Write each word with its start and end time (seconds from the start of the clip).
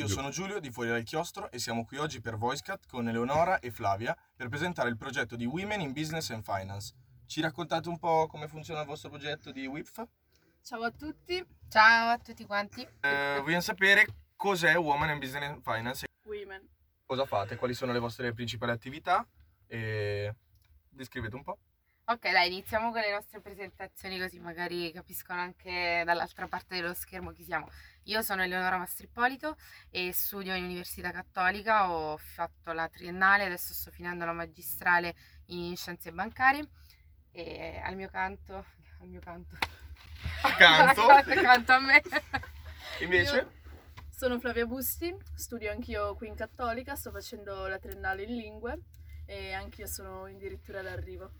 Io 0.00 0.08
sono 0.08 0.30
Giulio 0.30 0.60
di 0.60 0.70
Fuori 0.70 0.88
dal 0.88 1.02
Chiostro 1.02 1.50
e 1.50 1.58
siamo 1.58 1.84
qui 1.84 1.98
oggi 1.98 2.22
per 2.22 2.38
VoiceCat 2.38 2.86
con 2.88 3.06
Eleonora 3.06 3.58
e 3.58 3.70
Flavia 3.70 4.16
per 4.34 4.48
presentare 4.48 4.88
il 4.88 4.96
progetto 4.96 5.36
di 5.36 5.44
Women 5.44 5.82
in 5.82 5.92
Business 5.92 6.30
and 6.30 6.42
Finance. 6.42 6.94
Ci 7.26 7.42
raccontate 7.42 7.90
un 7.90 7.98
po' 7.98 8.26
come 8.26 8.48
funziona 8.48 8.80
il 8.80 8.86
vostro 8.86 9.10
progetto 9.10 9.52
di 9.52 9.66
WIPF? 9.66 10.02
Ciao 10.62 10.84
a 10.84 10.90
tutti. 10.90 11.44
Ciao 11.68 12.12
a 12.12 12.16
tutti 12.16 12.46
quanti. 12.46 12.80
Eh, 12.80 13.40
vogliamo 13.42 13.60
sapere 13.60 14.06
cos'è 14.36 14.74
Women 14.74 15.10
in 15.10 15.18
Business 15.18 15.50
and 15.50 15.62
Finance, 15.62 16.06
Women. 16.22 16.66
cosa 17.04 17.26
fate, 17.26 17.56
quali 17.56 17.74
sono 17.74 17.92
le 17.92 17.98
vostre 17.98 18.32
principali 18.32 18.72
attività 18.72 19.28
e 19.66 20.34
descrivete 20.88 21.36
un 21.36 21.42
po'. 21.42 21.58
Ok, 22.10 22.28
dai, 22.32 22.48
iniziamo 22.48 22.90
con 22.90 23.00
le 23.00 23.12
nostre 23.12 23.40
presentazioni 23.40 24.18
così 24.18 24.40
magari 24.40 24.90
capiscono 24.90 25.40
anche 25.40 26.02
dall'altra 26.04 26.48
parte 26.48 26.74
dello 26.74 26.92
schermo 26.92 27.30
chi 27.30 27.44
siamo. 27.44 27.70
Io 28.06 28.20
sono 28.20 28.42
Eleonora 28.42 28.78
Mastrippolito 28.78 29.56
e 29.90 30.12
studio 30.12 30.52
in 30.56 30.64
Università 30.64 31.12
Cattolica, 31.12 31.88
ho 31.92 32.16
fatto 32.16 32.72
la 32.72 32.88
triennale, 32.88 33.44
adesso 33.44 33.72
sto 33.74 33.92
finendo 33.92 34.24
la 34.24 34.32
magistrale 34.32 35.14
in 35.50 35.76
Scienze 35.76 36.10
Bancarie 36.10 36.68
e 37.30 37.80
al 37.80 37.94
mio 37.94 38.08
canto, 38.08 38.64
al 39.02 39.06
mio 39.06 39.20
canto, 39.20 39.56
Accanto, 40.42 41.02
accanto 41.02 41.70
a 41.74 41.78
me. 41.78 42.02
invece, 43.02 43.36
Io 43.36 43.52
sono 44.10 44.40
Flavia 44.40 44.66
Busti, 44.66 45.16
studio 45.36 45.70
anch'io 45.70 46.16
qui 46.16 46.26
in 46.26 46.34
Cattolica, 46.34 46.96
sto 46.96 47.12
facendo 47.12 47.68
la 47.68 47.78
triennale 47.78 48.24
in 48.24 48.34
lingue 48.34 48.78
e 49.26 49.52
anch'io 49.52 49.86
sono 49.86 50.24
addirittura 50.24 50.82
d'arrivo. 50.82 51.39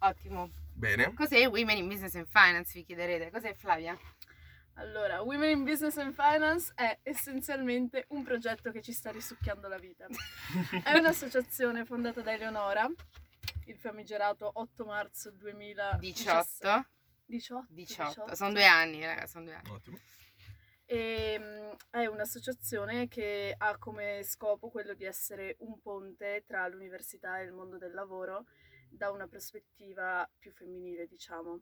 Ottimo. 0.00 0.50
bene, 0.74 1.12
Cos'è 1.14 1.46
Women 1.46 1.76
in 1.78 1.88
Business 1.88 2.14
and 2.14 2.26
Finance, 2.28 2.72
vi 2.74 2.84
chiederete? 2.84 3.30
Cos'è 3.30 3.54
Flavia? 3.54 3.98
Allora, 4.74 5.22
Women 5.22 5.50
in 5.50 5.64
Business 5.64 5.96
and 5.96 6.12
Finance 6.14 6.72
è 6.76 6.98
essenzialmente 7.02 8.04
un 8.10 8.22
progetto 8.22 8.70
che 8.70 8.80
ci 8.80 8.92
sta 8.92 9.10
risucchiando 9.10 9.66
la 9.66 9.78
vita. 9.78 10.06
È 10.84 10.96
un'associazione 10.96 11.84
fondata 11.84 12.20
da 12.20 12.32
Eleonora, 12.32 12.88
il 13.66 13.76
famigerato 13.76 14.48
8 14.54 14.84
marzo 14.84 15.30
2018. 15.32 15.98
18? 16.00 16.86
18. 17.26 17.66
18. 17.70 18.34
Sono 18.36 18.52
due 18.52 18.66
anni, 18.66 19.04
raga, 19.04 19.26
sono 19.26 19.44
due 19.44 19.54
anni. 19.54 19.70
ottimo. 19.70 19.98
E, 20.86 21.36
mm, 21.38 21.70
è 21.90 22.06
un'associazione 22.06 23.08
che 23.08 23.54
ha 23.58 23.76
come 23.78 24.22
scopo 24.22 24.70
quello 24.70 24.94
di 24.94 25.04
essere 25.04 25.56
un 25.58 25.80
ponte 25.80 26.44
tra 26.46 26.66
l'università 26.68 27.40
e 27.40 27.44
il 27.44 27.52
mondo 27.52 27.76
del 27.78 27.92
lavoro 27.92 28.46
da 28.90 29.10
una 29.10 29.26
prospettiva 29.26 30.28
più 30.38 30.50
femminile, 30.52 31.06
diciamo. 31.06 31.60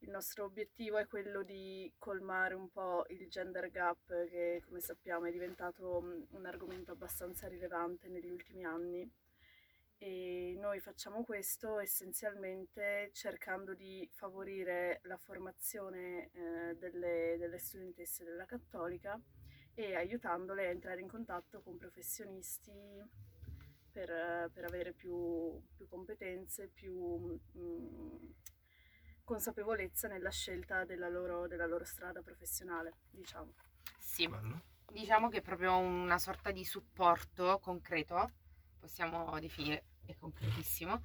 Il 0.00 0.10
nostro 0.10 0.44
obiettivo 0.44 0.98
è 0.98 1.06
quello 1.06 1.42
di 1.42 1.92
colmare 1.98 2.54
un 2.54 2.70
po' 2.70 3.04
il 3.08 3.28
gender 3.28 3.70
gap 3.70 4.06
che, 4.28 4.62
come 4.64 4.80
sappiamo, 4.80 5.26
è 5.26 5.32
diventato 5.32 6.00
mm, 6.02 6.22
un 6.30 6.46
argomento 6.46 6.92
abbastanza 6.92 7.48
rilevante 7.48 8.08
negli 8.08 8.30
ultimi 8.30 8.64
anni. 8.64 9.10
E 9.98 10.54
noi 10.58 10.80
facciamo 10.80 11.24
questo 11.24 11.78
essenzialmente 11.78 13.10
cercando 13.14 13.72
di 13.74 14.06
favorire 14.12 15.00
la 15.04 15.16
formazione 15.16 16.30
eh, 16.32 16.76
delle, 16.76 17.36
delle 17.38 17.58
studentesse 17.58 18.22
della 18.22 18.44
Cattolica 18.44 19.18
e 19.74 19.94
aiutandole 19.94 20.66
a 20.66 20.70
entrare 20.70 21.00
in 21.00 21.08
contatto 21.08 21.62
con 21.62 21.78
professionisti 21.78 22.72
per, 23.90 24.50
per 24.52 24.64
avere 24.64 24.92
più 24.92 25.58
competenze, 26.16 26.70
più 26.72 27.38
mm, 27.58 28.30
consapevolezza 29.22 30.08
nella 30.08 30.30
scelta 30.30 30.84
della 30.84 31.08
loro, 31.08 31.46
della 31.46 31.66
loro 31.66 31.84
strada 31.84 32.22
professionale, 32.22 32.94
diciamo. 33.10 33.52
Sì. 33.98 34.26
Bello. 34.26 34.62
Diciamo 34.90 35.28
che 35.28 35.38
è 35.38 35.42
proprio 35.42 35.76
una 35.76 36.18
sorta 36.18 36.52
di 36.52 36.64
supporto 36.64 37.58
concreto, 37.60 38.30
possiamo 38.78 39.38
definire, 39.40 39.84
è 40.06 40.14
concretissimo, 40.16 41.00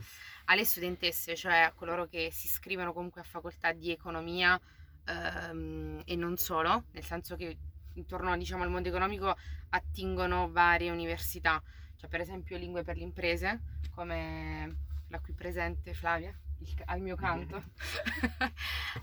alle 0.46 0.64
studentesse, 0.64 1.36
cioè 1.36 1.62
a 1.62 1.74
coloro 1.74 2.06
che 2.06 2.30
si 2.32 2.46
iscrivono 2.46 2.94
comunque 2.94 3.22
a 3.22 3.26
facoltà 3.26 3.72
di 3.74 3.92
economia 3.92 4.60
ehm, 5.06 6.04
e 6.06 6.16
non 6.16 6.38
solo, 6.38 6.86
nel 6.92 7.04
senso 7.04 7.36
che 7.36 7.58
intorno 7.96 8.38
diciamo, 8.38 8.64
al 8.64 8.70
mondo 8.70 8.88
economico 8.88 9.36
attingono 9.70 10.52
varie 10.52 10.92
università, 10.92 11.62
cioè 11.96 12.08
per 12.08 12.22
esempio 12.22 12.58
lingue 12.58 12.84
per 12.84 12.98
le 12.98 13.04
imprese, 13.04 13.62
come 13.90 14.90
la 15.12 15.20
qui 15.20 15.34
presente 15.34 15.94
Flavia, 15.94 16.34
il- 16.60 16.82
al 16.86 17.02
mio 17.02 17.16
canto, 17.16 17.64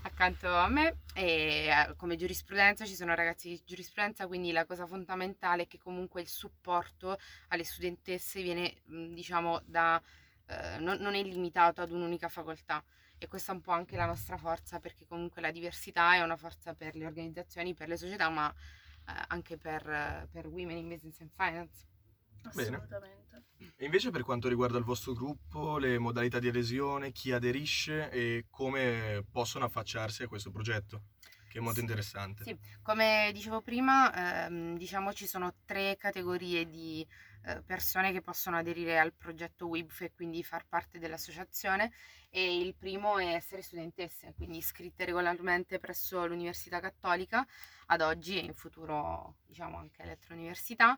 accanto 0.03 0.53
a 0.53 0.67
me, 0.67 1.01
e 1.13 1.67
eh, 1.67 1.95
come 1.95 2.15
giurisprudenza 2.15 2.85
ci 2.85 2.95
sono 2.95 3.13
ragazzi 3.15 3.49
di 3.49 3.61
giurisprudenza, 3.65 4.27
quindi 4.27 4.51
la 4.51 4.65
cosa 4.65 4.85
fondamentale 4.87 5.63
è 5.63 5.67
che 5.67 5.77
comunque 5.77 6.21
il 6.21 6.27
supporto 6.27 7.17
alle 7.49 7.63
studentesse 7.63 8.41
viene, 8.41 8.75
mh, 8.85 9.13
diciamo, 9.13 9.61
da, 9.65 10.01
eh, 10.47 10.79
non, 10.79 10.97
non 10.99 11.13
è 11.15 11.23
limitato 11.23 11.81
ad 11.81 11.91
un'unica 11.91 12.27
facoltà. 12.29 12.83
E 13.21 13.27
questa 13.27 13.51
è 13.51 13.55
un 13.55 13.61
po' 13.61 13.71
anche 13.71 13.97
la 13.97 14.05
nostra 14.05 14.37
forza, 14.37 14.79
perché 14.79 15.05
comunque 15.05 15.41
la 15.41 15.51
diversità 15.51 16.15
è 16.15 16.21
una 16.21 16.37
forza 16.37 16.73
per 16.73 16.95
le 16.95 17.05
organizzazioni, 17.05 17.73
per 17.73 17.89
le 17.89 17.97
società, 17.97 18.29
ma 18.29 18.49
eh, 18.49 19.11
anche 19.27 19.57
per, 19.57 20.27
per 20.31 20.47
Women 20.47 20.77
in 20.77 20.87
Business 20.87 21.19
and 21.21 21.31
Finance. 21.35 21.87
Bene. 22.53 22.75
Assolutamente. 22.75 23.43
E 23.75 23.85
invece 23.85 24.09
per 24.11 24.23
quanto 24.23 24.47
riguarda 24.49 24.77
il 24.77 24.83
vostro 24.83 25.13
gruppo, 25.13 25.77
le 25.77 25.97
modalità 25.99 26.39
di 26.39 26.47
adesione, 26.49 27.11
chi 27.11 27.31
aderisce 27.31 28.09
e 28.09 28.45
come 28.49 29.23
possono 29.31 29.65
affacciarsi 29.65 30.23
a 30.23 30.27
questo 30.27 30.51
progetto, 30.51 31.03
che 31.47 31.59
è 31.59 31.61
molto 31.61 31.75
Sì. 31.79 31.85
interessante. 31.85 32.43
Sì, 32.43 32.57
come 32.81 33.31
dicevo 33.33 33.61
prima, 33.61 34.45
ehm, 34.47 34.77
diciamo 34.77 35.13
ci 35.13 35.25
sono 35.27 35.55
tre 35.65 35.95
categorie 35.97 36.67
di 36.67 37.05
eh, 37.45 37.61
persone 37.63 38.11
che 38.11 38.21
possono 38.21 38.57
aderire 38.57 38.99
al 38.99 39.13
progetto 39.13 39.67
WIBF 39.67 40.01
e 40.01 40.11
quindi 40.11 40.43
far 40.43 40.65
parte 40.67 40.99
dell'associazione 40.99 41.91
e 42.29 42.59
il 42.59 42.75
primo 42.75 43.17
è 43.17 43.27
essere 43.33 43.61
studentesse, 43.61 44.33
quindi 44.35 44.57
iscritte 44.57 45.05
regolarmente 45.05 45.79
presso 45.79 46.25
l'Università 46.25 46.81
Cattolica 46.81 47.45
ad 47.87 48.01
oggi 48.01 48.37
e 48.39 48.43
in 48.43 48.53
futuro 48.53 49.37
diciamo 49.45 49.77
anche 49.77 50.01
alle 50.01 50.11
altre 50.11 50.33
università. 50.33 50.97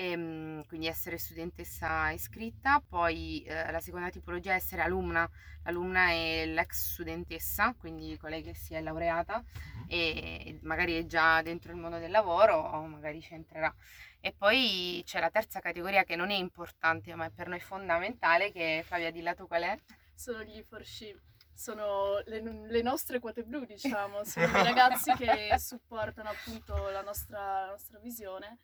Ehm, 0.00 0.64
quindi 0.66 0.86
essere 0.86 1.18
studentessa 1.18 2.08
iscritta, 2.08 2.80
poi 2.80 3.42
eh, 3.42 3.70
la 3.70 3.80
seconda 3.80 4.08
tipologia 4.08 4.52
è 4.52 4.54
essere 4.54 4.80
alumna, 4.80 5.28
l'alumna 5.64 6.08
è 6.08 6.46
l'ex 6.46 6.92
studentessa, 6.92 7.74
quindi 7.78 8.16
colei 8.16 8.42
che 8.42 8.54
si 8.54 8.72
è 8.72 8.80
laureata 8.80 9.44
e 9.86 10.58
magari 10.62 10.94
è 10.94 11.04
già 11.04 11.42
dentro 11.42 11.70
il 11.72 11.76
mondo 11.76 11.98
del 11.98 12.10
lavoro 12.10 12.56
o 12.56 12.86
magari 12.86 13.20
ci 13.20 13.34
entrerà. 13.34 13.74
E 14.20 14.32
poi 14.32 15.02
c'è 15.04 15.20
la 15.20 15.28
terza 15.28 15.60
categoria 15.60 16.04
che 16.04 16.16
non 16.16 16.30
è 16.30 16.36
importante, 16.36 17.14
ma 17.14 17.26
è 17.26 17.30
per 17.30 17.48
noi 17.48 17.60
fondamentale, 17.60 18.52
che 18.52 18.82
Flavia 18.86 19.10
di 19.10 19.20
lato 19.20 19.46
qual 19.46 19.64
è? 19.64 19.78
Sono 20.14 20.42
gli 20.42 20.62
forci, 20.66 21.14
sono 21.52 22.22
le, 22.24 22.40
le 22.40 22.80
nostre 22.80 23.18
quote 23.18 23.42
blu, 23.42 23.66
diciamo, 23.66 24.24
sono 24.24 24.46
i 24.46 24.62
ragazzi 24.64 25.12
che 25.12 25.54
supportano 25.58 26.30
appunto 26.30 26.88
la 26.88 27.02
nostra, 27.02 27.66
la 27.66 27.70
nostra 27.72 27.98
visione 27.98 28.60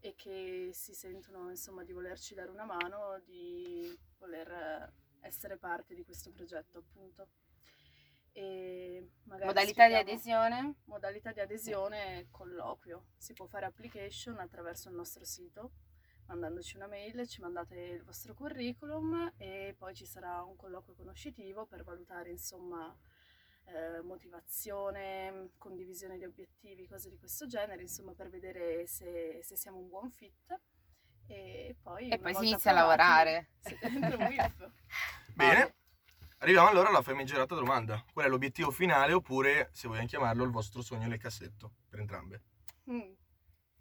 e 0.00 0.14
che 0.14 0.70
si 0.72 0.94
sentono 0.94 1.50
insomma 1.50 1.84
di 1.84 1.92
volerci 1.92 2.34
dare 2.34 2.50
una 2.50 2.64
mano, 2.64 3.20
di 3.24 3.96
voler 4.18 4.92
essere 5.20 5.56
parte 5.56 5.94
di 5.94 6.04
questo 6.04 6.30
progetto 6.30 6.78
appunto. 6.78 7.28
Modalità 9.24 9.88
di 9.88 9.94
adesione? 9.94 10.76
Modalità 10.84 11.32
di 11.32 11.40
adesione 11.40 12.28
colloquio. 12.30 13.06
Si 13.16 13.32
può 13.32 13.46
fare 13.46 13.66
application 13.66 14.38
attraverso 14.38 14.88
il 14.88 14.94
nostro 14.94 15.24
sito, 15.24 15.72
mandandoci 16.26 16.76
una 16.76 16.86
mail, 16.86 17.26
ci 17.26 17.40
mandate 17.40 17.74
il 17.74 18.04
vostro 18.04 18.34
curriculum 18.34 19.32
e 19.38 19.74
poi 19.76 19.94
ci 19.94 20.06
sarà 20.06 20.42
un 20.42 20.54
colloquio 20.54 20.94
conoscitivo 20.94 21.66
per 21.66 21.82
valutare 21.82 22.30
insomma 22.30 22.96
eh, 23.68 24.02
motivazione, 24.02 25.50
condivisione 25.58 26.18
di 26.18 26.24
obiettivi, 26.24 26.86
cose 26.88 27.10
di 27.10 27.18
questo 27.18 27.46
genere, 27.46 27.82
insomma 27.82 28.12
per 28.14 28.28
vedere 28.30 28.86
se, 28.86 29.40
se 29.42 29.56
siamo 29.56 29.78
un 29.78 29.88
buon 29.88 30.10
fit. 30.10 30.60
E 31.26 31.76
poi, 31.82 32.08
E 32.08 32.18
poi 32.18 32.34
si 32.34 32.48
inizia 32.48 32.70
a 32.70 32.74
lavorare. 32.74 33.50
Bene, 35.34 35.74
arriviamo 36.38 36.68
allora 36.68 36.88
alla 36.88 37.02
famigerata 37.02 37.54
domanda. 37.54 38.02
Qual 38.12 38.24
è 38.24 38.28
l'obiettivo 38.28 38.70
finale 38.70 39.12
oppure, 39.12 39.68
se 39.72 39.88
vogliamo 39.88 40.06
chiamarlo, 40.06 40.44
il 40.44 40.50
vostro 40.50 40.80
sogno 40.82 41.06
nel 41.06 41.18
cassetto, 41.18 41.74
per 41.88 42.00
entrambe? 42.00 42.42
Mm, 42.90 43.00
Questa 43.00 43.16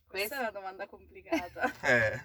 Questa- 0.08 0.36
è 0.36 0.40
una 0.40 0.52
domanda 0.52 0.86
complicata. 0.88 1.72
Eh, 1.84 2.22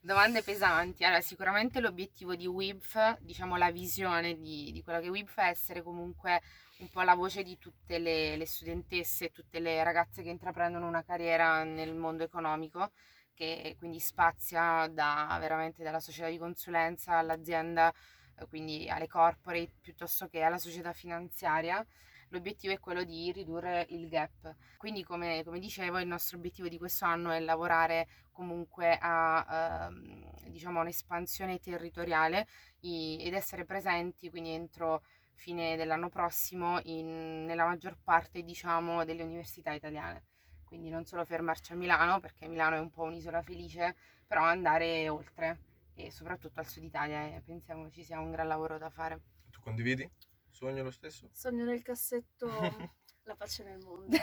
Domande 0.00 0.42
pesanti. 0.42 1.04
Allora, 1.04 1.20
sicuramente 1.20 1.80
l'obiettivo 1.80 2.36
di 2.36 2.46
WIBF, 2.46 3.18
diciamo 3.18 3.56
la 3.56 3.72
visione 3.72 4.38
di, 4.38 4.70
di 4.72 4.82
quello 4.82 5.00
che 5.00 5.06
è 5.06 5.10
WIBF 5.10 5.38
è 5.38 5.48
essere 5.48 5.82
comunque 5.82 6.40
un 6.78 6.88
po' 6.88 7.02
la 7.02 7.16
voce 7.16 7.42
di 7.42 7.58
tutte 7.58 7.98
le, 7.98 8.36
le 8.36 8.46
studentesse, 8.46 9.30
tutte 9.30 9.58
le 9.58 9.82
ragazze 9.82 10.22
che 10.22 10.30
intraprendono 10.30 10.86
una 10.86 11.02
carriera 11.02 11.64
nel 11.64 11.96
mondo 11.96 12.22
economico, 12.22 12.92
che 13.34 13.74
quindi 13.76 13.98
spazia 13.98 14.86
da, 14.88 15.36
veramente 15.40 15.82
dalla 15.82 16.00
società 16.00 16.28
di 16.28 16.38
consulenza 16.38 17.16
all'azienda, 17.16 17.92
eh, 18.38 18.46
quindi 18.46 18.88
alle 18.88 19.08
corporate, 19.08 19.72
piuttosto 19.80 20.28
che 20.28 20.42
alla 20.42 20.58
società 20.58 20.92
finanziaria. 20.92 21.84
L'obiettivo 22.28 22.72
è 22.72 22.78
quello 22.78 23.04
di 23.04 23.32
ridurre 23.32 23.86
il 23.90 24.08
gap. 24.08 24.54
Quindi, 24.76 25.02
come, 25.04 25.42
come 25.44 25.58
dicevo, 25.58 25.98
il 25.98 26.06
nostro 26.06 26.36
obiettivo 26.38 26.68
di 26.68 26.78
questo 26.78 27.04
anno 27.04 27.30
è 27.30 27.40
lavorare 27.40 28.06
comunque 28.32 28.96
a 29.00 29.88
ehm, 29.90 30.48
diciamo, 30.50 30.80
un'espansione 30.80 31.58
territoriale 31.58 32.46
i- 32.80 33.18
ed 33.20 33.34
essere 33.34 33.64
presenti 33.64 34.30
quindi 34.30 34.50
entro 34.50 35.02
fine 35.34 35.76
dell'anno 35.76 36.08
prossimo 36.08 36.80
in- 36.84 37.44
nella 37.44 37.64
maggior 37.66 37.96
parte 38.02 38.42
diciamo, 38.42 39.04
delle 39.04 39.22
università 39.22 39.72
italiane. 39.72 40.24
Quindi 40.64 40.90
non 40.90 41.04
solo 41.06 41.24
fermarci 41.24 41.72
a 41.72 41.76
Milano, 41.76 42.20
perché 42.20 42.46
Milano 42.46 42.76
è 42.76 42.80
un 42.80 42.90
po' 42.90 43.02
un'isola 43.04 43.42
felice, 43.42 43.96
però 44.26 44.42
andare 44.42 45.08
oltre 45.08 45.58
e 45.94 46.10
soprattutto 46.10 46.60
al 46.60 46.66
sud 46.66 46.84
Italia 46.84 47.24
e 47.26 47.40
pensiamo 47.44 47.90
ci 47.90 48.04
sia 48.04 48.20
un 48.20 48.30
gran 48.30 48.46
lavoro 48.46 48.78
da 48.78 48.90
fare. 48.90 49.20
Tu 49.52 49.60
condividi? 49.60 50.10
Sogno 50.58 50.82
lo 50.82 50.90
stesso? 50.90 51.28
Sogno 51.32 51.64
nel 51.64 51.82
cassetto 51.82 52.48
la 53.22 53.36
pace 53.36 53.62
nel 53.62 53.78
mondo. 53.78 54.16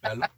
Bello, 0.00 0.30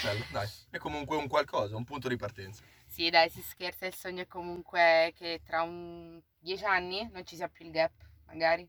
bello, 0.00 0.24
dai. 0.30 0.48
È 0.70 0.78
comunque 0.78 1.16
un 1.16 1.26
qualcosa, 1.26 1.74
un 1.74 1.82
punto 1.82 2.06
di 2.06 2.14
partenza. 2.14 2.62
Sì, 2.86 3.10
dai, 3.10 3.28
si 3.30 3.42
scherza, 3.42 3.84
il 3.86 3.94
sogno 3.94 4.22
è 4.22 4.26
comunque 4.28 5.12
che 5.16 5.40
tra 5.44 5.62
un 5.62 6.22
dieci 6.38 6.64
anni 6.64 7.08
non 7.10 7.26
ci 7.26 7.34
sia 7.34 7.48
più 7.48 7.64
il 7.64 7.72
gap, 7.72 7.90
magari. 8.26 8.68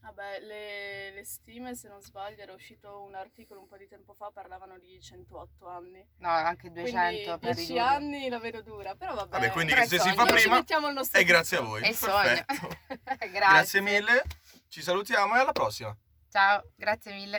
Vabbè, 0.00 0.40
le, 0.40 1.10
le 1.12 1.24
stime, 1.24 1.74
se 1.76 1.86
non 1.86 2.00
sbaglio, 2.00 2.40
era 2.42 2.54
uscito 2.54 3.02
un 3.02 3.14
articolo 3.14 3.60
un 3.60 3.68
po' 3.68 3.76
di 3.76 3.86
tempo 3.86 4.14
fa, 4.14 4.30
parlavano 4.32 4.78
di 4.78 4.98
108 5.00 5.68
anni. 5.68 6.04
No, 6.16 6.30
anche 6.30 6.72
200 6.72 7.38
per 7.38 7.54
Quindi 7.54 7.54
10 7.54 7.72
ridurre. 7.72 7.80
anni 7.94 8.28
la 8.28 8.38
vedo 8.38 8.62
dura, 8.62 8.94
però 8.96 9.14
vabbè. 9.14 9.30
Vabbè, 9.30 9.50
quindi 9.50 9.72
se 9.74 9.82
è 9.82 9.86
si 9.86 9.98
sogno. 9.98 10.14
fa 10.14 10.24
prima 10.24 10.54
mettiamo 10.56 10.88
il 10.88 10.94
nostro 10.94 11.20
è 11.20 11.24
grazie 11.24 11.58
a 11.58 11.60
voi. 11.60 11.82
È 11.82 11.88
il 11.88 11.94
sogno. 11.94 12.44
Perfetto. 12.44 12.78
Grazie. 13.20 13.28
Grazie 13.30 13.80
mille, 13.82 14.22
ci 14.70 14.82
salutiamo 14.82 15.34
e 15.34 15.40
alla 15.40 15.52
prossima. 15.52 15.94
Ciao, 16.30 16.62
grazie 16.76 17.12
mille. 17.12 17.38